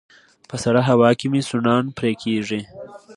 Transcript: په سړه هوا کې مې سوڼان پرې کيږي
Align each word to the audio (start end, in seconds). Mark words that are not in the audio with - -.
په 0.49 0.55
سړه 0.63 0.81
هوا 0.89 1.09
کې 1.19 1.25
مې 1.31 1.41
سوڼان 1.49 1.83
پرې 1.97 2.11
کيږي 2.23 2.61